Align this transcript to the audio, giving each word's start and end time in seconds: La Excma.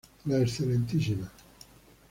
La 0.25 0.39
Excma. 0.39 1.31